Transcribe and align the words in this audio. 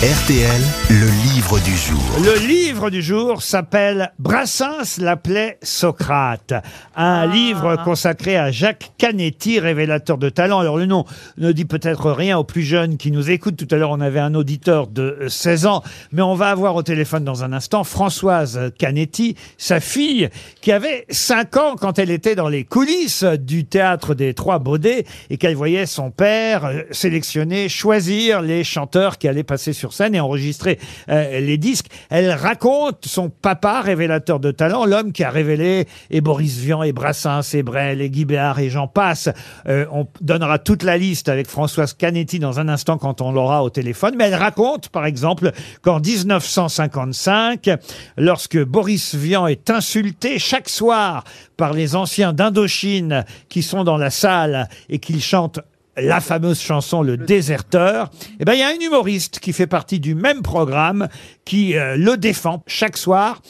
RTL, 0.00 0.60
le 0.90 1.08
livre 1.34 1.58
du 1.58 1.76
jour. 1.76 1.98
Le 2.22 2.46
livre 2.46 2.88
du 2.88 3.02
jour 3.02 3.42
s'appelle 3.42 4.12
Brassens 4.20 4.98
l'appelait 5.00 5.58
Socrate. 5.60 6.54
Un 6.94 7.26
livre 7.26 7.82
consacré 7.82 8.36
à 8.36 8.52
Jacques 8.52 8.92
Canetti, 8.96 9.58
révélateur 9.58 10.16
de 10.16 10.28
talent. 10.28 10.60
Alors 10.60 10.76
le 10.76 10.86
nom 10.86 11.04
ne 11.36 11.50
dit 11.50 11.64
peut-être 11.64 12.12
rien 12.12 12.38
aux 12.38 12.44
plus 12.44 12.62
jeunes 12.62 12.96
qui 12.96 13.10
nous 13.10 13.28
écoutent. 13.28 13.56
Tout 13.56 13.74
à 13.74 13.76
l'heure, 13.76 13.90
on 13.90 14.00
avait 14.00 14.20
un 14.20 14.36
auditeur 14.36 14.86
de 14.86 15.26
16 15.26 15.66
ans, 15.66 15.82
mais 16.12 16.22
on 16.22 16.36
va 16.36 16.50
avoir 16.50 16.76
au 16.76 16.84
téléphone 16.84 17.24
dans 17.24 17.42
un 17.42 17.52
instant 17.52 17.82
Françoise 17.82 18.70
Canetti, 18.78 19.34
sa 19.56 19.80
fille, 19.80 20.28
qui 20.60 20.70
avait 20.70 21.06
5 21.10 21.56
ans 21.56 21.74
quand 21.74 21.98
elle 21.98 22.12
était 22.12 22.36
dans 22.36 22.48
les 22.48 22.62
coulisses 22.62 23.24
du 23.24 23.64
théâtre 23.64 24.14
des 24.14 24.32
Trois 24.32 24.60
Baudets 24.60 25.06
et 25.28 25.38
qu'elle 25.38 25.56
voyait 25.56 25.86
son 25.86 26.12
père 26.12 26.66
euh, 26.66 26.82
sélectionner, 26.92 27.68
choisir 27.68 28.42
les 28.42 28.62
chanteurs 28.62 29.18
qui 29.18 29.26
allaient 29.26 29.42
passer 29.42 29.72
sur 29.72 29.87
scène 29.90 30.14
et 30.14 30.20
enregistrer 30.20 30.78
euh, 31.08 31.40
les 31.40 31.58
disques. 31.58 31.86
Elle 32.10 32.30
raconte 32.30 33.06
son 33.06 33.30
papa, 33.30 33.80
révélateur 33.80 34.40
de 34.40 34.50
talent, 34.50 34.84
l'homme 34.84 35.12
qui 35.12 35.24
a 35.24 35.30
révélé 35.30 35.86
et 36.10 36.20
Boris 36.20 36.58
Vian 36.58 36.82
et 36.82 36.92
Brassens 36.92 37.54
et 37.54 37.62
Brel 37.62 38.00
et 38.00 38.10
Guy 38.10 38.24
Béard 38.24 38.58
et 38.58 38.70
j'en 38.70 38.88
passe. 38.88 39.28
Euh, 39.68 39.86
on 39.92 40.06
donnera 40.20 40.58
toute 40.58 40.82
la 40.82 40.96
liste 40.96 41.28
avec 41.28 41.48
Françoise 41.48 41.94
Canetti 41.94 42.38
dans 42.38 42.60
un 42.60 42.68
instant 42.68 42.98
quand 42.98 43.20
on 43.20 43.32
l'aura 43.32 43.62
au 43.62 43.70
téléphone. 43.70 44.14
Mais 44.16 44.24
elle 44.24 44.34
raconte, 44.34 44.88
par 44.88 45.06
exemple, 45.06 45.52
qu'en 45.82 46.00
1955, 46.00 47.70
lorsque 48.16 48.62
Boris 48.62 49.14
Vian 49.14 49.46
est 49.46 49.70
insulté 49.70 50.38
chaque 50.38 50.68
soir 50.68 51.24
par 51.56 51.72
les 51.72 51.96
anciens 51.96 52.32
d'Indochine 52.32 53.24
qui 53.48 53.62
sont 53.62 53.84
dans 53.84 53.96
la 53.96 54.10
salle 54.10 54.68
et 54.88 54.98
qu'ils 54.98 55.22
chantent 55.22 55.60
la 56.00 56.20
fameuse 56.20 56.60
chanson 56.60 57.02
Le 57.02 57.16
Déserteur, 57.16 58.10
eh 58.40 58.44
ben 58.44 58.54
il 58.54 58.60
y 58.60 58.62
a 58.62 58.68
un 58.68 58.80
humoriste 58.80 59.40
qui 59.40 59.52
fait 59.52 59.66
partie 59.66 60.00
du 60.00 60.14
même 60.14 60.42
programme 60.42 61.08
qui 61.44 61.76
euh, 61.76 61.96
le 61.96 62.16
défend 62.16 62.62
chaque 62.66 62.96
soir 62.96 63.40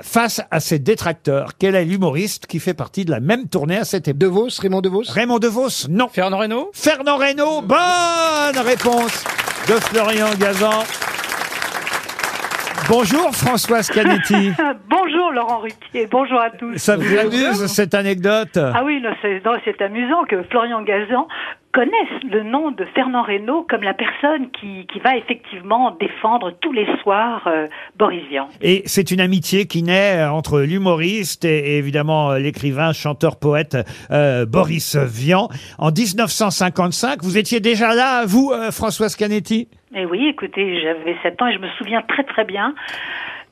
face 0.00 0.40
à 0.50 0.60
ses 0.60 0.78
détracteurs. 0.78 1.50
Quel 1.58 1.74
est 1.74 1.84
l'humoriste 1.84 2.46
qui 2.46 2.60
fait 2.60 2.74
partie 2.74 3.04
de 3.04 3.10
la 3.10 3.20
même 3.20 3.48
tournée 3.48 3.78
à 3.78 3.84
cette 3.84 4.08
époque? 4.08 4.18
De 4.18 4.26
Vos, 4.26 4.48
Raymond 4.60 4.80
De 4.80 4.88
Vos 4.88 5.02
Raymond 5.08 5.38
DeVos, 5.38 5.88
non. 5.88 6.08
Fernand 6.08 6.38
Reynaud? 6.38 6.70
Fernand 6.72 7.16
Reynaud, 7.16 7.62
bonne 7.62 8.58
réponse 8.64 9.24
de 9.68 9.74
Florian 9.74 10.34
Gazan. 10.38 10.82
Bonjour 12.88 13.30
Françoise 13.34 13.90
Canetti. 13.90 14.50
Bonjour 14.88 15.30
Laurent 15.32 15.58
Ruquier, 15.58 16.06
bonjour 16.10 16.40
à 16.40 16.48
tous. 16.48 16.78
Ça 16.78 16.96
vous 16.96 17.18
amuse 17.18 17.66
cette 17.66 17.92
anecdote? 17.92 18.56
Ah 18.56 18.82
oui, 18.82 19.00
non, 19.02 19.10
c'est 19.20 19.44
non, 19.44 19.52
c'est 19.64 19.80
amusant 19.82 20.24
que 20.24 20.42
Florian 20.44 20.82
Gazan 20.82 21.28
connaisse 21.72 22.22
le 22.30 22.42
nom 22.42 22.70
de 22.70 22.84
Fernand 22.94 23.22
Reynaud 23.22 23.66
comme 23.68 23.82
la 23.82 23.94
personne 23.94 24.50
qui, 24.50 24.86
qui 24.86 24.98
va 25.00 25.16
effectivement 25.16 25.96
défendre 25.98 26.52
tous 26.60 26.72
les 26.72 26.86
soirs 27.02 27.46
euh, 27.46 27.66
Boris 27.96 28.24
Vian. 28.28 28.48
Et 28.60 28.82
c'est 28.86 29.10
une 29.10 29.20
amitié 29.20 29.66
qui 29.66 29.82
naît 29.82 30.18
euh, 30.18 30.30
entre 30.30 30.60
l'humoriste 30.60 31.44
et, 31.44 31.74
et 31.74 31.78
évidemment 31.78 32.32
euh, 32.32 32.38
l'écrivain, 32.38 32.92
chanteur, 32.92 33.38
poète 33.38 33.76
euh, 34.10 34.46
Boris 34.46 34.96
Vian. 34.96 35.48
En 35.78 35.90
1955, 35.90 37.22
vous 37.22 37.38
étiez 37.38 37.60
déjà 37.60 37.94
là, 37.94 38.24
vous, 38.26 38.50
euh, 38.52 38.70
Françoise 38.70 39.16
Canetti? 39.16 39.68
Et 39.94 40.04
oui, 40.04 40.28
écoutez, 40.28 40.80
j'avais 40.82 41.16
7 41.22 41.40
ans 41.42 41.46
et 41.46 41.54
je 41.54 41.58
me 41.58 41.68
souviens 41.78 42.02
très 42.02 42.24
très 42.24 42.44
bien. 42.44 42.74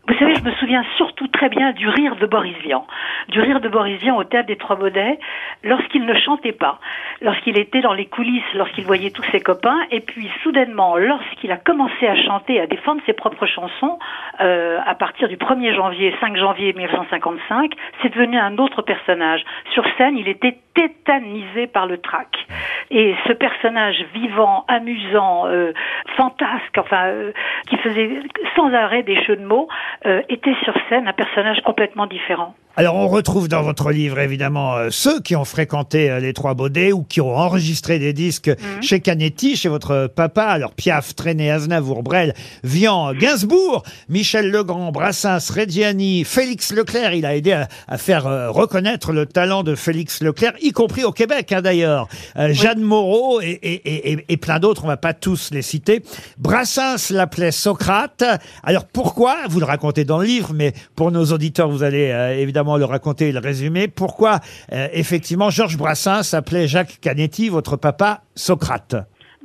Vous 0.08 0.14
savez, 0.18 0.34
je 0.36 0.44
me 0.44 0.52
souviens 0.52 0.84
surtout 0.96 1.26
très 1.26 1.48
bien 1.48 1.72
du 1.72 1.88
rire 1.88 2.14
de 2.14 2.26
Boris 2.26 2.56
Vian. 2.62 2.86
Du 3.28 3.40
rire 3.40 3.60
de 3.60 3.68
Boris 3.68 3.98
Vian 3.98 4.16
au 4.16 4.22
théâtre 4.22 4.46
des 4.46 4.56
Trois 4.56 4.76
Baudets 4.76 5.18
lorsqu'il 5.64 6.06
ne 6.06 6.14
chantait 6.14 6.52
pas, 6.52 6.78
lorsqu'il 7.20 7.58
était 7.58 7.80
dans 7.80 7.92
les 7.92 8.06
coulisses, 8.06 8.44
lorsqu'il 8.54 8.84
voyait 8.84 9.10
tous 9.10 9.24
ses 9.32 9.40
copains, 9.40 9.80
et 9.90 9.98
puis 9.98 10.30
soudainement, 10.44 10.96
lorsqu'il 10.96 11.50
a 11.50 11.56
commencé 11.56 12.06
à 12.06 12.14
chanter, 12.14 12.60
à 12.60 12.68
défendre 12.68 13.02
ses 13.04 13.14
propres 13.14 13.46
chansons, 13.46 13.98
euh, 14.40 14.78
à 14.86 14.94
partir 14.94 15.28
du 15.28 15.36
1er 15.36 15.74
janvier, 15.74 16.14
5 16.20 16.36
janvier 16.36 16.72
1955, 16.72 17.72
c'est 18.00 18.10
devenu 18.10 18.38
un 18.38 18.58
autre 18.58 18.82
personnage. 18.82 19.44
Sur 19.72 19.84
scène, 19.98 20.16
il 20.16 20.28
était 20.28 20.56
tétanisé 20.74 21.66
par 21.66 21.86
le 21.86 21.98
trac. 21.98 22.45
Et 22.90 23.14
ce 23.26 23.32
personnage 23.32 24.04
vivant, 24.14 24.64
amusant, 24.68 25.46
euh, 25.46 25.72
fantasque, 26.16 26.78
enfin, 26.78 27.06
euh, 27.06 27.32
qui 27.68 27.76
faisait 27.78 28.20
sans 28.54 28.72
arrêt 28.72 29.02
des 29.02 29.22
jeux 29.24 29.36
de 29.36 29.44
mots, 29.44 29.68
euh, 30.06 30.22
était 30.28 30.54
sur 30.64 30.74
scène 30.88 31.08
un 31.08 31.12
personnage 31.12 31.60
complètement 31.62 32.06
différent. 32.06 32.54
Alors 32.78 32.94
on 32.96 33.08
retrouve 33.08 33.48
dans 33.48 33.62
votre 33.62 33.90
livre 33.90 34.18
évidemment 34.18 34.76
euh, 34.76 34.88
ceux 34.90 35.20
qui 35.20 35.34
ont 35.34 35.46
fréquenté 35.46 36.10
euh, 36.10 36.20
les 36.20 36.34
Trois 36.34 36.52
Baudets 36.52 36.92
ou 36.92 37.04
qui 37.04 37.22
ont 37.22 37.34
enregistré 37.34 37.98
des 37.98 38.12
disques 38.12 38.50
chez 38.82 39.00
Canetti, 39.00 39.56
chez 39.56 39.70
votre 39.70 40.08
papa. 40.14 40.42
Alors 40.44 40.72
Piaf, 40.72 41.14
Trenet, 41.14 41.50
Aznavour, 41.50 42.02
Brel, 42.02 42.34
Vian, 42.64 43.14
Gainsbourg, 43.14 43.82
Michel 44.10 44.50
Legrand, 44.50 44.92
Brassens, 44.92 45.50
Reggiani, 45.54 46.24
Félix 46.24 46.70
Leclerc. 46.74 47.14
Il 47.14 47.24
a 47.24 47.34
aidé 47.34 47.52
à, 47.52 47.68
à 47.88 47.96
faire 47.96 48.26
euh, 48.26 48.50
reconnaître 48.50 49.12
le 49.12 49.24
talent 49.24 49.62
de 49.62 49.74
Félix 49.74 50.20
Leclerc, 50.22 50.52
y 50.60 50.72
compris 50.72 51.04
au 51.04 51.12
Québec 51.12 51.52
hein, 51.52 51.62
d'ailleurs. 51.62 52.08
Euh, 52.36 52.52
Jeanne 52.52 52.82
Moreau 52.82 53.40
et, 53.40 53.46
et- 53.62 53.88
et- 53.88 54.12
et- 54.12 54.24
et 54.28 54.36
plein 54.36 54.58
d'autres, 54.58 54.84
on 54.84 54.88
va 54.88 54.98
pas 54.98 55.14
tous 55.14 55.50
les 55.50 55.62
citer. 55.62 56.02
Brassens 56.36 57.10
l'appelait 57.10 57.52
Socrate. 57.52 58.22
Alors 58.62 58.84
pourquoi? 58.84 59.36
Vous 59.48 59.60
le 59.60 59.66
racontez 59.66 60.04
dans 60.04 60.18
le 60.18 60.26
livre, 60.26 60.50
mais 60.54 60.74
pour 60.94 61.10
nos 61.10 61.24
auditeurs, 61.32 61.70
vous 61.70 61.82
allez 61.82 62.10
euh, 62.10 62.36
évidemment 62.36 62.65
le 62.74 62.84
raconter 62.84 63.28
et 63.28 63.32
le 63.32 63.38
résumer. 63.38 63.86
Pourquoi 63.86 64.40
euh, 64.72 64.88
effectivement 64.92 65.50
Georges 65.50 65.76
Brassens 65.76 66.24
s'appelait 66.24 66.66
Jacques 66.66 66.98
Canetti, 67.00 67.48
votre 67.48 67.76
papa, 67.76 68.22
Socrate? 68.34 68.96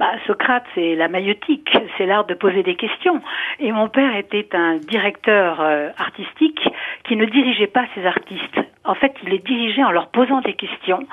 Bah, 0.01 0.13
Socrate, 0.25 0.63
c'est 0.73 0.95
la 0.95 1.07
maïotique, 1.07 1.69
c'est 1.95 2.07
l'art 2.07 2.25
de 2.25 2.33
poser 2.33 2.63
des 2.63 2.75
questions. 2.75 3.21
Et 3.59 3.71
mon 3.71 3.87
père 3.87 4.15
était 4.15 4.49
un 4.53 4.77
directeur 4.77 5.61
euh, 5.61 5.89
artistique 5.95 6.59
qui 7.07 7.15
ne 7.15 7.25
dirigeait 7.25 7.67
pas 7.67 7.85
ses 7.93 8.07
artistes. 8.07 8.57
En 8.84 8.96
fait, 8.96 9.14
il 9.24 9.30
les 9.30 9.40
dirigeait 9.40 9.84
en 9.84 9.92
leur 9.92 10.09
posant 10.09 10.42
des 10.42 10.53
questions 10.53 11.06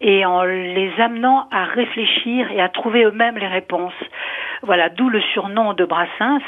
et 0.00 0.24
en 0.24 0.44
les 0.44 0.92
amenant 0.98 1.48
à 1.50 1.64
réfléchir 1.64 2.50
et 2.52 2.60
à 2.60 2.68
trouver 2.68 3.02
eux-mêmes 3.04 3.36
les 3.36 3.48
réponses. 3.48 3.94
Voilà, 4.62 4.88
d'où 4.88 5.08
le 5.08 5.20
surnom 5.32 5.74
de 5.74 5.84
Brassens. 5.84 6.40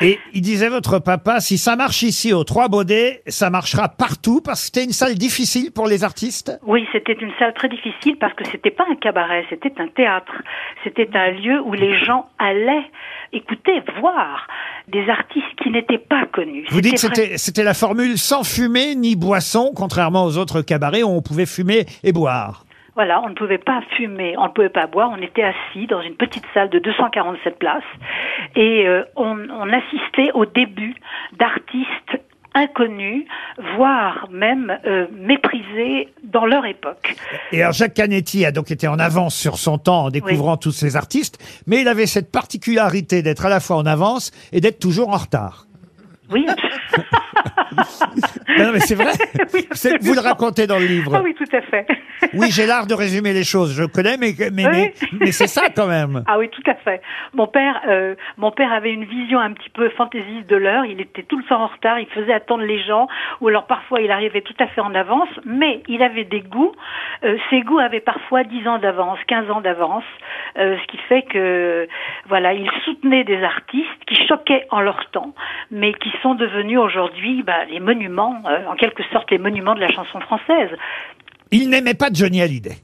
Et 0.00 0.18
il 0.32 0.42
disait 0.42 0.68
votre 0.68 0.98
papa, 0.98 1.40
si 1.40 1.56
ça 1.56 1.76
marche 1.76 2.02
ici 2.02 2.32
aux 2.32 2.44
Trois 2.44 2.68
Baudets, 2.68 3.22
ça 3.26 3.48
marchera 3.48 3.88
partout 3.88 4.40
parce 4.44 4.60
que 4.60 4.66
c'était 4.66 4.84
une 4.84 4.92
salle 4.92 5.14
difficile 5.14 5.72
pour 5.72 5.86
les 5.86 6.02
artistes. 6.02 6.58
Oui, 6.66 6.86
c'était 6.92 7.14
une 7.14 7.32
salle 7.38 7.54
très 7.54 7.68
difficile 7.68 8.16
parce 8.18 8.34
que 8.34 8.44
c'était 8.44 8.70
pas 8.70 8.84
un 8.90 8.96
cabaret, 8.96 9.44
c'était 9.50 9.72
un 9.78 9.88
théâtre. 9.88 10.34
C'était 10.82 11.08
un 11.14 11.30
lieu 11.30 11.60
où 11.60 11.72
les 11.72 11.96
gens 12.04 12.26
allaient 12.38 12.90
écouter, 13.32 13.82
voir 14.00 14.46
des 14.88 15.08
artistes 15.08 15.46
qui 15.62 15.70
n'étaient 15.70 15.98
pas 15.98 16.26
connus. 16.32 16.66
Vous 16.70 16.80
dites 16.80 16.94
que 16.94 17.00
c'était 17.00 17.38
c'était 17.38 17.64
la 17.64 17.74
formule 17.74 18.18
sans 18.18 18.44
fumée 18.44 18.94
ni 18.94 19.16
boisson, 19.16 19.72
contrairement 19.74 20.24
aux 20.24 20.38
autres 20.38 20.62
cabarets 20.62 21.02
où 21.02 21.08
on 21.08 21.22
pouvait 21.22 21.46
fumer 21.46 21.86
et 22.02 22.12
boire. 22.12 22.64
Voilà, 22.94 23.20
on 23.22 23.30
ne 23.30 23.34
pouvait 23.34 23.58
pas 23.58 23.80
fumer, 23.96 24.36
on 24.38 24.44
ne 24.44 24.50
pouvait 24.50 24.68
pas 24.68 24.86
boire, 24.86 25.10
on 25.10 25.20
était 25.20 25.42
assis 25.42 25.88
dans 25.88 26.00
une 26.00 26.14
petite 26.14 26.44
salle 26.54 26.70
de 26.70 26.78
247 26.78 27.58
places 27.58 27.82
et 28.54 28.86
euh, 28.86 29.02
on, 29.16 29.36
on 29.50 29.72
assistait 29.72 30.30
au 30.34 30.46
début 30.46 30.94
d'artistes 31.36 32.23
inconnus, 32.54 33.26
voire 33.76 34.28
même 34.30 34.78
euh, 34.86 35.06
méprisés 35.12 36.08
dans 36.22 36.46
leur 36.46 36.64
époque. 36.66 37.16
Et 37.52 37.62
alors 37.62 37.72
Jacques 37.72 37.94
Canetti 37.94 38.44
a 38.44 38.52
donc 38.52 38.70
été 38.70 38.88
en 38.88 38.98
avance 38.98 39.34
sur 39.34 39.58
son 39.58 39.78
temps 39.78 40.04
en 40.04 40.10
découvrant 40.10 40.56
tous 40.56 40.72
ces 40.72 40.96
artistes, 40.96 41.38
mais 41.66 41.80
il 41.82 41.88
avait 41.88 42.06
cette 42.06 42.30
particularité 42.30 43.22
d'être 43.22 43.44
à 43.44 43.48
la 43.48 43.60
fois 43.60 43.76
en 43.76 43.86
avance 43.86 44.30
et 44.52 44.60
d'être 44.60 44.78
toujours 44.78 45.08
en 45.08 45.16
retard. 45.16 45.66
Oui, 46.30 46.46
Non, 48.58 48.70
mais 48.72 48.80
c'est 48.80 48.94
vrai. 48.94 49.12
Oui, 49.54 49.66
C'est- 49.72 49.90
vous 49.90 50.12
le 50.12 50.18
absolument. 50.18 50.22
racontez 50.22 50.66
dans 50.66 50.78
le 50.78 50.86
livre. 50.86 51.12
Ah 51.14 51.20
oui, 51.22 51.34
tout 51.34 51.56
à 51.56 51.60
fait. 51.62 51.86
Oui, 52.32 52.50
j'ai 52.50 52.66
l'art 52.66 52.86
de 52.86 52.94
résumer 52.94 53.32
les 53.32 53.44
choses. 53.44 53.76
Je 53.76 53.84
connais, 53.84 54.16
mais 54.16 54.32
mais 54.52 54.64
mais, 54.64 54.92
Oui. 55.02 55.08
mais 55.20 55.32
c'est 55.32 55.46
ça 55.46 55.62
quand 55.74 55.86
même. 55.86 56.24
Ah 56.26 56.38
oui, 56.38 56.48
tout 56.48 56.62
à 56.68 56.74
fait. 56.74 57.00
Mon 57.34 57.46
père, 57.46 57.80
euh, 57.86 58.14
mon 58.38 58.50
père 58.50 58.72
avait 58.72 58.92
une 58.92 59.04
vision 59.04 59.38
un 59.38 59.52
petit 59.52 59.68
peu 59.70 59.88
fantaisiste 59.90 60.48
de 60.48 60.56
l'heure. 60.56 60.84
Il 60.86 61.00
était 61.00 61.22
tout 61.22 61.36
le 61.36 61.44
temps 61.44 61.62
en 61.62 61.66
retard. 61.66 61.98
Il 62.00 62.06
faisait 62.06 62.32
attendre 62.32 62.64
les 62.64 62.82
gens, 62.82 63.08
ou 63.40 63.48
alors 63.48 63.66
parfois 63.66 64.00
il 64.00 64.10
arrivait 64.10 64.40
tout 64.40 64.54
à 64.58 64.66
fait 64.68 64.80
en 64.80 64.94
avance. 64.94 65.28
Mais 65.44 65.82
il 65.86 66.02
avait 66.02 66.24
des 66.24 66.40
goûts. 66.40 66.72
Euh, 67.24 67.36
ses 67.50 67.60
goûts 67.60 67.78
avaient 67.78 68.00
parfois 68.00 68.42
10 68.44 68.66
ans 68.68 68.78
d'avance, 68.78 69.18
15 69.28 69.50
ans 69.50 69.60
d'avance, 69.60 70.04
euh, 70.58 70.76
ce 70.80 70.86
qui 70.88 70.98
fait 71.08 71.22
que 71.22 71.86
voilà, 72.26 72.54
il 72.54 72.68
soutenait 72.84 73.24
des 73.24 73.42
artistes 73.42 73.88
qui 74.06 74.16
choquaient 74.26 74.66
en 74.70 74.80
leur 74.80 75.04
temps, 75.10 75.34
mais 75.70 75.92
qui 75.94 76.10
sont 76.22 76.34
devenus 76.34 76.78
aujourd'hui 76.78 77.42
bah, 77.42 77.64
les 77.70 77.80
monuments, 77.80 78.40
euh, 78.44 78.66
en 78.66 78.74
quelque 78.74 79.02
sorte 79.12 79.30
les 79.30 79.38
monuments 79.38 79.74
de 79.74 79.80
la 79.80 79.90
chanson 79.90 80.20
française. 80.20 80.70
Il 81.50 81.70
n'aimait 81.70 81.94
pas 81.94 82.08
Johnny 82.12 82.42
Hallyday. 82.42 82.76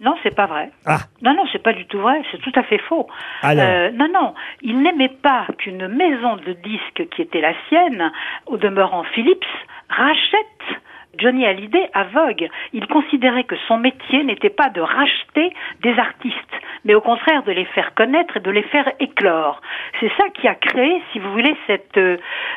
Non, 0.00 0.14
c'est 0.22 0.34
pas 0.34 0.46
vrai. 0.46 0.70
Ah, 0.84 0.98
Non, 1.22 1.34
non, 1.34 1.44
c'est 1.52 1.62
pas 1.62 1.72
du 1.72 1.86
tout 1.86 1.98
vrai, 1.98 2.20
c'est 2.30 2.40
tout 2.40 2.52
à 2.54 2.62
fait 2.62 2.78
faux. 2.78 3.06
Alors 3.42 3.64
Euh, 3.66 3.90
non, 3.92 4.08
non, 4.12 4.34
il 4.60 4.82
n'aimait 4.82 5.16
pas 5.22 5.46
qu'une 5.58 5.88
maison 5.88 6.36
de 6.36 6.52
disques 6.52 7.08
qui 7.14 7.22
était 7.22 7.40
la 7.40 7.54
sienne, 7.68 8.12
au 8.46 8.58
demeurant 8.58 9.04
Philips, 9.14 9.44
rachète 9.88 10.82
Johnny 11.18 11.44
Hallyday 11.46 11.88
à 11.94 12.04
Vogue. 12.04 12.48
Il 12.72 12.86
considérait 12.86 13.44
que 13.44 13.56
son 13.68 13.78
métier 13.78 14.24
n'était 14.24 14.50
pas 14.50 14.68
de 14.70 14.80
racheter 14.80 15.52
des 15.82 15.98
artistes, 15.98 16.36
mais 16.84 16.94
au 16.94 17.00
contraire 17.00 17.42
de 17.44 17.52
les 17.52 17.64
faire 17.66 17.94
connaître 17.94 18.36
et 18.36 18.40
de 18.40 18.50
les 18.50 18.62
faire 18.64 18.90
éclore. 19.00 19.60
C'est 20.00 20.10
ça 20.16 20.24
qui 20.40 20.46
a 20.48 20.54
créé, 20.54 21.00
si 21.12 21.18
vous 21.18 21.30
voulez, 21.32 21.54
cette, 21.66 21.96
euh, 21.96 22.16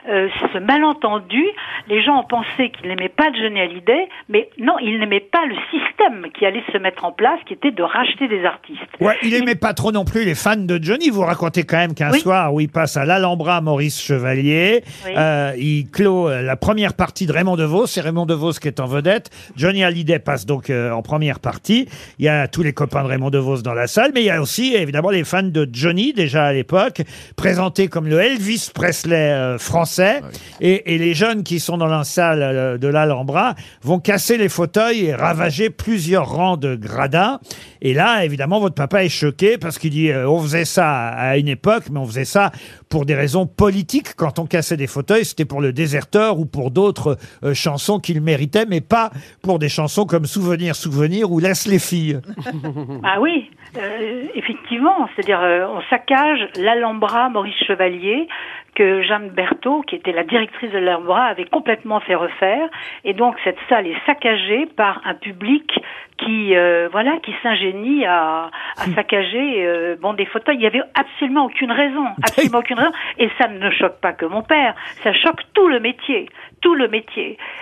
euh, 0.10 0.28
ce 0.54 0.58
malentendu. 0.60 1.44
Les 1.88 2.02
gens 2.04 2.20
ont 2.20 2.24
pensé 2.24 2.70
qu'il 2.72 2.88
n'aimait 2.90 3.10
pas 3.10 3.28
Johnny 3.34 3.60
Hallyday, 3.60 4.08
mais 4.30 4.50
non, 4.58 4.74
il 4.82 5.00
n'aimait 5.00 5.20
pas 5.20 5.46
le 5.46 5.56
système 5.72 6.28
qui 6.34 6.46
allait 6.46 6.64
se 6.72 6.78
mettre 6.78 7.06
en 7.06 7.12
place, 7.12 7.40
qui 7.46 7.54
était 7.54 7.72
de 7.72 7.84
racheter 7.84 8.28
des 8.28 8.44
artistes. 8.46 8.80
Ouais, 9.00 9.18
il 9.24 9.34
aimait 9.36 9.56
pas 9.56 9.74
trop 9.74 9.92
non 9.92 10.06
plus 10.06 10.26
les 10.26 10.36
fans 10.36 10.56
de 10.58 10.80
Johnny. 10.82 11.10
Vous 11.10 11.22
racontez 11.22 11.64
quand 11.64 11.78
même 11.78 11.94
qu'un 11.94 12.12
Oui. 12.12 12.20
soir 12.20 12.54
où 12.54 12.60
il 12.60 12.70
passe 12.70 12.98
à 12.98 13.06
l'Alhambra 13.06 13.62
Maurice 13.62 14.02
Chevalier, 14.02 14.82
Oui. 15.06 15.12
euh, 15.18 15.52
il 15.58 15.90
clôt 15.92 16.30
la 16.30 16.56
première 16.56 16.94
partie 16.96 17.26
de 17.26 17.32
Raymond 17.34 17.56
DeVos. 17.56 17.88
C'est 17.88 18.02
Raymond 18.02 18.26
DeVos 18.26 18.49
qui 18.58 18.68
est 18.68 18.80
en 18.80 18.88
vedette. 18.88 19.30
Johnny 19.56 19.84
Hallyday 19.84 20.18
passe 20.18 20.48
donc 20.48 20.72
euh, 20.72 20.90
en 20.92 21.04
première 21.04 21.40
partie. 21.40 21.88
Il 22.18 22.26
y 22.26 22.30
a 22.30 22.48
tous 22.48 22.64
les 22.64 22.74
copains 22.74 23.04
de 23.04 23.10
Raymond 23.10 23.30
DeVos 23.30 23.62
dans 23.62 23.76
la 23.76 23.86
salle, 23.86 24.12
mais 24.16 24.22
il 24.22 24.26
y 24.26 24.32
a 24.32 24.42
aussi 24.42 24.74
évidemment 24.74 25.12
les 25.12 25.24
fans 25.24 25.44
de 25.44 25.70
Johnny 25.72 26.14
déjà 26.14 26.46
à 26.46 26.54
l'époque, 26.54 27.04
présentés 27.36 27.88
comme 27.88 28.08
le 28.08 28.20
Elvis 28.20 28.72
Presley 28.74 29.16
euh, 29.16 29.60
français. 29.60 30.22
Et, 30.62 30.96
et 30.96 30.98
les 30.98 31.14
jeunes 31.14 31.44
qui 31.44 31.60
sont 31.60 31.78
dans 31.78 31.86
la 31.86 32.04
salle 32.04 32.42
euh, 32.42 32.78
de 32.78 32.88
l'Alhambra 32.88 33.56
vont 33.84 34.00
casser 34.00 34.38
les 34.38 34.50
fauteuils 34.50 35.06
et 35.06 35.14
ravager 35.14 35.70
plusieurs 35.70 36.30
rangs 36.30 36.58
de 36.58 36.76
gradins. 36.76 37.40
Et 37.82 37.94
là, 37.94 38.26
évidemment, 38.26 38.60
votre 38.60 38.76
papa 38.76 39.04
est 39.04 39.10
choqué 39.10 39.58
parce 39.58 39.78
qu'il 39.78 39.92
dit 39.92 40.10
euh, 40.10 40.30
on 40.30 40.42
faisait 40.42 40.66
ça 40.66 41.10
à 41.10 41.38
une 41.38 41.48
époque, 41.48 41.86
mais 41.92 42.00
on 42.00 42.06
faisait 42.06 42.26
ça 42.26 42.52
pour 42.90 43.06
des 43.06 43.16
raisons 43.16 43.46
politiques. 43.46 44.16
Quand 44.16 44.40
on 44.40 44.46
cassait 44.46 44.78
des 44.78 44.88
fauteuils, 44.88 45.26
c'était 45.26 45.46
pour 45.46 45.62
le 45.62 45.74
déserteur 45.74 46.40
ou 46.40 46.46
pour 46.46 46.72
d'autres 46.72 47.18
euh, 47.44 47.54
chansons 47.54 48.00
qu'il 48.00 48.22
méritait, 48.22 48.39
mais 48.70 48.82
pas 48.82 49.10
pour 49.42 49.60
des 49.60 49.70
chansons 49.70 50.06
comme 50.06 50.26
Souvenir, 50.26 50.76
Souvenir 50.76 51.32
ou 51.32 51.40
Laisse 51.40 51.68
les 51.68 51.80
filles. 51.80 52.20
Ah 53.04 53.20
oui, 53.20 53.50
euh, 53.78 54.24
effectivement, 54.36 55.08
c'est-à-dire 55.16 55.42
euh, 55.42 55.66
on 55.68 55.82
saccage 55.90 56.48
l'Alhambra 56.58 57.30
Maurice 57.30 57.58
Chevalier 57.66 58.28
que 58.76 59.02
Jeanne 59.02 59.30
Berthaud, 59.30 59.82
qui 59.82 59.96
était 59.96 60.12
la 60.12 60.24
directrice 60.24 60.72
de 60.72 60.78
l'Alhambra, 60.78 61.26
avait 61.26 61.46
complètement 61.46 62.00
fait 62.00 62.16
refaire, 62.16 62.70
et 63.04 63.14
donc 63.14 63.36
cette 63.44 63.58
salle 63.68 63.88
est 63.88 64.06
saccagée 64.06 64.68
par 64.68 65.02
un 65.06 65.16
public 65.16 65.72
qui 66.18 66.56
euh, 66.56 66.88
voilà 66.92 67.18
qui 67.24 67.34
s'ingénie 67.42 68.06
à, 68.06 68.50
à 68.78 68.86
saccager 68.96 69.96
bon 70.02 70.14
des 70.14 70.26
fauteuils. 70.26 70.58
Il 70.58 70.64
y 70.64 70.68
avait 70.68 70.82
absolument 70.94 71.46
aucune 71.46 71.72
raison, 71.72 72.06
absolument 72.24 72.60
aucune 72.60 72.78
raison, 72.78 72.94
et 73.18 73.30
ça 73.38 73.48
ne 73.48 73.70
choque 73.72 74.00
pas 74.00 74.14
que 74.14 74.26
mon 74.26 74.44
père, 74.44 74.76
ça 75.04 75.14
choque 75.14 75.42
tout 75.54 75.68
le 75.68 75.80
métier, 75.80 76.30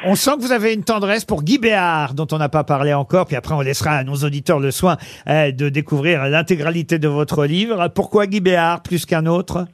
On 0.05 0.15
sent 0.15 0.31
que 0.37 0.41
vous 0.41 0.51
avez 0.51 0.73
une 0.73 0.83
tendresse 0.83 1.25
pour 1.25 1.43
Guy 1.43 1.57
Béard, 1.57 2.13
dont 2.13 2.27
on 2.31 2.37
n'a 2.37 2.49
pas 2.49 2.63
parlé 2.63 2.93
encore, 2.93 3.25
puis 3.25 3.35
après 3.35 3.53
on 3.53 3.61
laissera 3.61 3.91
à 3.91 4.03
nos 4.03 4.15
auditeurs 4.15 4.59
le 4.59 4.71
soin 4.71 4.97
euh, 5.27 5.51
de 5.51 5.69
découvrir 5.69 6.25
l'intégralité 6.25 6.99
de 6.99 7.07
votre 7.07 7.45
livre. 7.45 7.89
Pourquoi 7.89 8.27
Guy 8.27 8.39
Béard 8.39 8.81
plus 8.81 9.05
qu'un 9.05 9.25
autre? 9.25 9.65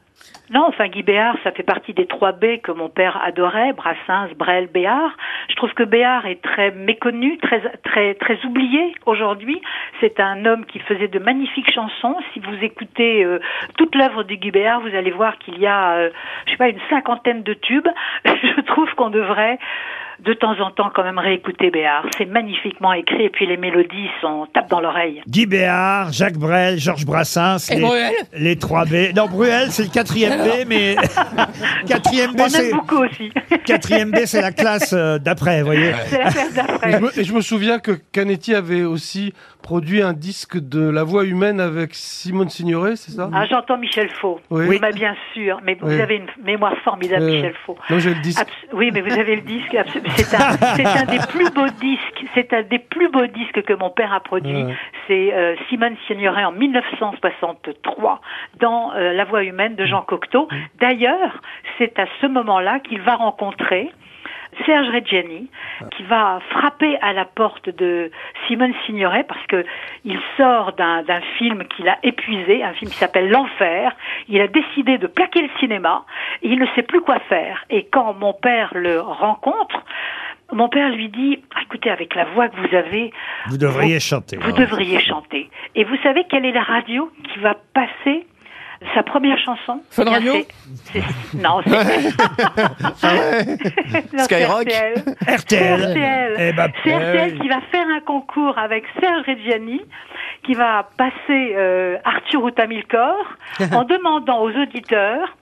Non, 0.50 0.66
enfin 0.68 0.88
Guy 0.88 1.04
Béard, 1.04 1.38
ça 1.44 1.52
fait 1.52 1.64
partie 1.64 1.94
des 1.94 2.06
trois 2.06 2.34
B 2.34 2.58
que 2.62 2.72
mon 2.72 2.90
père 2.90 3.20
adorait, 3.24 3.74
Brassens, 3.74 4.30
Brel, 4.36 4.68
Béard. 4.68 5.16
Je 5.50 5.56
trouve 5.56 5.74
que 5.74 5.84
Béard 5.84 6.26
est 6.26 6.42
très 6.42 6.72
méconnu, 6.72 7.38
très 7.38 7.62
très 7.84 8.14
très 8.16 8.44
oublié 8.46 8.94
aujourd'hui. 9.06 9.62
C'est 10.02 10.20
un 10.20 10.46
homme 10.46 10.66
qui 10.66 10.80
faisait 10.80 11.08
de 11.08 11.20
magnifiques 11.20 11.72
chansons. 11.72 12.18
Si 12.34 12.40
vous 12.40 12.56
écoutez 12.62 13.24
euh, 13.24 13.40
toute 13.78 13.96
l'œuvre 13.96 14.24
de 14.24 14.36
Guy 14.36 14.52
Béard, 14.52 14.82
vous 14.82 14.96
allez 14.96 15.12
voir 15.12 15.38
qu'il 15.40 15.58
y 15.60 15.66
a, 15.66 15.94
euh, 15.94 16.10
je 16.46 16.52
sais 16.52 16.58
pas, 16.58 16.70
une 16.70 16.82
cinquantaine 16.90 17.44
de 17.44 17.54
tubes. 17.54 17.88
je 18.26 18.62
trouve 18.62 18.94
qu'on 18.96 19.10
devrait 19.10 19.58
de 20.20 20.34
temps 20.34 20.56
en 20.60 20.72
temps 20.72 20.92
quand 20.94 21.04
même 21.04 21.20
réécouter 21.20 21.70
Béard. 21.72 22.06
C'est 22.18 22.26
magnifiquement 22.26 22.94
écrit 22.94 23.24
et 23.24 23.30
puis 23.30 23.46
les 23.48 23.58
mélodies 23.58 24.10
sont 24.22 24.48
tape 24.54 24.70
dans 24.70 24.80
l'oreille. 24.80 25.22
Guy 25.28 25.46
Béard, 25.46 26.12
Jacques 26.12 26.38
Brel, 26.38 26.80
Georges 26.80 27.06
Brassens, 27.06 27.70
Et 27.72 27.76
les, 27.76 27.82
Bruel 27.82 28.14
les 28.34 28.56
trois 28.58 28.86
B. 28.86 29.16
Non, 29.16 29.28
Bruel, 29.28 29.72
c'est 29.72 29.84
le 29.84 29.90
quatrième 29.90 30.42
B, 30.44 30.66
mais 30.68 30.96
quatrième 31.88 32.32
B, 32.34 32.42
On 32.42 32.50
c'est 32.50 32.70
aime 32.70 32.78
beaucoup 32.78 33.04
aussi. 33.04 33.32
quatrième 33.66 34.12
B, 34.12 34.18
c'est 34.26 34.42
la 34.42 34.52
classe 34.52 34.94
euh, 34.94 35.20
d'après, 35.20 35.60
vous 35.60 35.66
voyez. 35.66 35.92
C'est 36.08 36.18
la 36.24 36.32
classe 36.32 36.52
Et 36.52 36.56
d'après. 36.56 36.92
je, 36.94 36.98
me, 36.98 37.20
et 37.20 37.24
je 37.24 37.34
me 37.34 37.42
souviens 37.42 37.80
que 37.80 37.92
Canetti 38.12 38.54
avait 38.56 38.84
aussi 38.84 39.34
produit 39.64 40.02
un 40.04 40.14
disque 40.14 40.58
de 40.60 40.88
La 40.90 41.04
Voix 41.04 41.24
humaine 41.26 41.60
avec 41.60 41.96
Simone 41.96 42.50
Signoret, 42.50 42.96
c'est 42.98 43.12
ça 43.12 43.30
Ah, 43.34 43.46
j'entends 43.50 43.78
Michel 43.78 44.10
Faux. 44.10 44.40
Oui. 44.52 44.66
Oui. 44.68 44.80
Bah, 44.80 44.92
bien 44.92 45.16
sûr, 45.34 45.60
mais 45.64 45.76
vous 45.82 45.88
Oui. 45.88 46.00
avez 46.02 46.18
une 46.18 46.28
mémoire 46.44 46.76
formidable, 46.84 47.24
Euh, 47.24 47.32
Michel 47.36 47.54
Faux. 47.66 47.78
Non, 47.90 47.98
j'ai 47.98 48.14
le 48.14 48.22
disque. 48.22 48.42
Abs- 48.42 48.74
oui, 48.74 48.92
mais 48.94 49.02
vous 49.02 49.18
avez 49.18 49.36
le 49.38 49.42
disque. 49.42 49.76
C'est 50.18 50.36
un, 50.86 51.06
des 51.06 51.20
plus 51.30 51.50
beaux 51.52 51.70
disques. 51.82 52.26
C'est 52.36 52.54
un 52.54 52.62
des 52.64 52.80
plus 52.80 53.10
beaux 53.10 53.26
disques 53.26 53.64
que 53.64 53.74
mon 53.74 53.90
père 53.90 54.14
a 54.14 54.20
produit. 54.20 54.64
Ouais. 54.66 54.76
C'est 55.08 55.34
euh, 55.34 55.56
Simone 55.70 55.96
Signoret 56.08 56.44
en 56.44 56.52
1963 56.52 58.22
dans 58.60 58.92
euh, 58.94 59.14
La 59.14 59.24
Voix 59.26 59.44
humaine 59.44 59.76
de 59.76 59.86
Jean 59.86 60.02
Cocteau. 60.02 60.48
D'ailleurs, 60.80 61.42
c'est 61.78 61.98
à 62.00 62.06
ce 62.22 62.28
moment-là 62.28 62.80
qu'il 62.80 63.02
va 63.02 63.16
rencontrer 63.16 63.92
Serge 64.66 64.88
Reggiani, 64.90 65.50
qui 65.96 66.04
va 66.04 66.40
frapper 66.50 66.98
à 67.02 67.14
la 67.14 67.26
porte 67.26 67.70
de 67.70 68.12
Simone 68.48 68.74
Signoret 68.86 69.24
parce 69.28 69.46
que 69.48 69.66
il 70.06 70.20
sort 70.38 70.74
d'un 70.74 71.04
film 71.38 71.64
qu'il 71.76 71.88
a 71.90 71.98
épuisé, 72.04 72.64
un 72.64 72.74
film 72.74 72.92
qui 72.92 72.98
s'appelle 72.98 73.30
L'Enfer. 73.30 73.96
Il 74.30 74.40
a 74.42 74.48
décidé 74.48 74.98
de 74.98 75.08
plaquer 75.08 75.42
le 75.42 75.50
cinéma 75.60 76.06
et 76.42 76.50
il 76.50 76.60
ne 76.60 76.66
sait 76.76 76.84
plus 76.84 77.02
quoi 77.02 77.20
faire. 77.30 77.66
Et 77.70 77.88
quand 77.92 78.14
mon 78.14 78.34
père 78.34 78.72
le 78.76 79.00
rencontre, 79.00 79.84
mon 80.52 80.70
père 80.70 80.90
lui 80.90 81.10
dit, 81.10 81.40
écoutez, 81.64 81.90
avec 81.90 82.14
la 82.16 82.26
voix 82.26 82.48
que 82.48 82.56
vous 82.58 82.76
avez, 82.76 83.12
Vous 83.48 83.58
devriez 83.58 84.00
chanter. 84.00 84.38
vous 84.38 84.52
devriez 84.52 85.00
chanter. 85.00 85.50
Et 85.76 85.84
vous 85.84 85.98
savez 86.04 86.26
quelle 86.30 86.46
est 86.46 86.52
la 86.52 86.62
radio 86.62 87.10
qui 87.32 87.40
va 87.40 87.56
passer 87.74 88.28
sa 88.94 89.04
première 89.04 89.38
chanson 89.40 89.82
Fun 89.92 90.04
Radio 90.06 90.34
c'est- 90.34 90.48
c'est- 91.02 91.38
Non, 91.42 91.62
c'est... 91.66 91.72
Non, 94.14 94.24
Skyrock 94.24 94.70
c'est 94.70 94.94
RTL. 94.94 95.16
RTL. 95.28 95.40
C'est 95.48 95.76
RTL. 95.92 96.36
Eh 96.40 96.54
ben, 96.54 96.72
C'est 96.84 96.96
RTL 96.96 97.40
qui 97.40 97.48
va 97.48 97.62
faire 97.72 97.86
un 97.96 98.00
concours 98.02 98.58
avec 98.58 98.84
Serge 99.00 99.26
Reggiani, 99.28 99.82
qui 100.44 100.54
va 100.54 100.88
passer 100.98 101.54
euh, 101.56 101.98
Arthur 102.04 102.44
ou 102.44 102.52
Tamilcor, 102.52 103.16
en 103.72 103.84
demandant 103.84 104.42
aux 104.42 104.52
auditeurs 104.52 105.36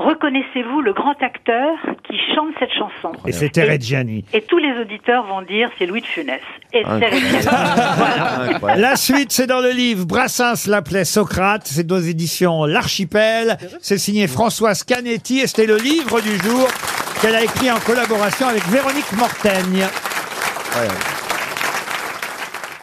reconnaissez-vous 0.00 0.80
le 0.80 0.92
grand 0.92 1.14
acteur 1.22 1.76
qui 2.04 2.16
chante 2.34 2.54
cette 2.58 2.72
chanson 2.72 3.12
Et 3.26 3.32
c'était 3.32 3.64
Reggiani. 3.64 4.24
Et 4.32 4.40
tous 4.42 4.58
les 4.58 4.72
auditeurs 4.80 5.26
vont 5.26 5.42
dire 5.42 5.70
c'est 5.78 5.86
Louis 5.86 6.00
de 6.00 6.06
Funès. 6.06 6.40
Et 6.72 6.82
c'est 6.84 7.06
Reggiani. 7.06 8.58
voilà. 8.60 8.76
La 8.76 8.96
suite, 8.96 9.30
c'est 9.32 9.46
dans 9.46 9.60
le 9.60 9.70
livre 9.70 10.06
Brassens 10.06 10.66
l'appelait 10.66 11.04
Socrate. 11.04 11.62
C'est 11.66 11.90
aux 11.92 11.98
éditions 11.98 12.64
L'Archipel. 12.64 13.58
C'est 13.80 13.98
signé 13.98 14.26
Françoise 14.26 14.82
Canetti 14.84 15.40
et 15.40 15.46
c'était 15.46 15.66
le 15.66 15.76
livre 15.76 16.20
du 16.20 16.36
jour 16.38 16.66
qu'elle 17.20 17.34
a 17.34 17.42
écrit 17.42 17.70
en 17.70 17.78
collaboration 17.78 18.48
avec 18.48 18.66
Véronique 18.68 19.12
Mortaigne. 19.12 19.84
Ouais. 20.76 21.19